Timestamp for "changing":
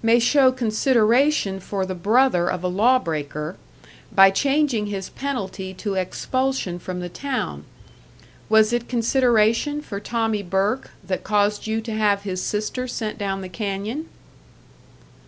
4.30-4.86